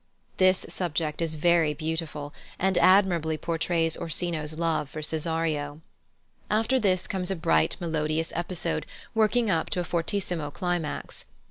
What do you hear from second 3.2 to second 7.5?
portrays Orsino's love for Cesario. After this comes a